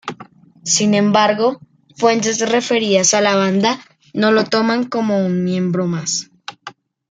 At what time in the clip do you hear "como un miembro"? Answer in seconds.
4.85-5.85